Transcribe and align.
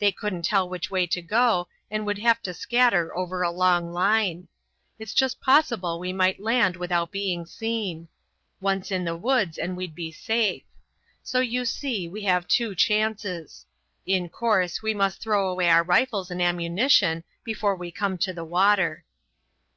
They 0.00 0.10
couldn't 0.10 0.42
tell 0.42 0.68
which 0.68 0.90
way 0.90 1.06
to 1.06 1.22
go 1.22 1.68
and 1.92 2.04
would 2.04 2.18
have 2.18 2.42
to 2.42 2.52
scatter 2.52 3.16
over 3.16 3.42
a 3.42 3.52
long 3.52 3.92
line. 3.92 4.48
It's 4.98 5.14
just 5.14 5.40
possible 5.40 5.94
as 5.94 6.00
we 6.00 6.12
might 6.12 6.40
land 6.40 6.74
without 6.74 7.12
being 7.12 7.46
seen. 7.46 8.08
Once 8.60 8.90
in 8.90 9.04
the 9.04 9.16
woods 9.16 9.58
and 9.58 9.76
we'd 9.76 9.94
be 9.94 10.10
safe. 10.10 10.64
So 11.22 11.38
you 11.38 11.64
see, 11.64 12.08
we 12.08 12.22
have 12.22 12.48
two 12.48 12.74
chances. 12.74 13.64
In 14.06 14.28
course 14.28 14.82
we 14.82 14.92
must 14.92 15.20
throw 15.22 15.46
away 15.48 15.70
our 15.70 15.84
rifles 15.84 16.32
and 16.32 16.42
ammunition 16.42 17.22
before 17.44 17.76
we 17.76 17.92
come 17.92 18.18
to 18.18 18.32
the 18.32 18.44
water." 18.44 19.04